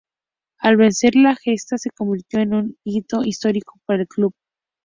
[0.57, 4.33] Al vencer, la gesta se convirtió en un hito histórico para el club.